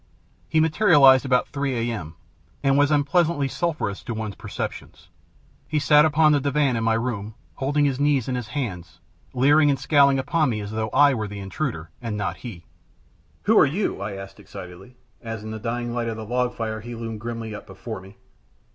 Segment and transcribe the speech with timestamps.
[0.49, 2.15] He materialized about 3 A.M.
[2.63, 5.09] and was unpleasantly sulphurous to one's perceptions.
[5.67, 8.99] He sat upon the divan in my room, holding his knees in his hands,
[9.35, 12.65] leering and scowling upon me as though I were the intruder, and not he.
[13.43, 16.81] "Who are you?" I asked, excitedly, as in the dying light of the log fire
[16.81, 18.17] he loomed grimly up before me.